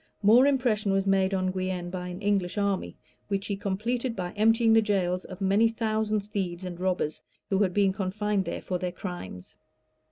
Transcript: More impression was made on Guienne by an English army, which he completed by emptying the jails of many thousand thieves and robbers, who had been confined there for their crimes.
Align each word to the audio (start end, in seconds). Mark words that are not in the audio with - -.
More 0.23 0.47
impression 0.47 0.91
was 0.91 1.05
made 1.05 1.31
on 1.31 1.51
Guienne 1.51 1.91
by 1.91 2.07
an 2.07 2.23
English 2.23 2.57
army, 2.57 2.97
which 3.27 3.45
he 3.45 3.55
completed 3.55 4.15
by 4.15 4.31
emptying 4.31 4.73
the 4.73 4.81
jails 4.81 5.25
of 5.25 5.41
many 5.41 5.69
thousand 5.69 6.21
thieves 6.21 6.65
and 6.65 6.79
robbers, 6.79 7.21
who 7.51 7.59
had 7.59 7.71
been 7.71 7.93
confined 7.93 8.45
there 8.45 8.61
for 8.63 8.79
their 8.79 8.91
crimes. 8.91 9.57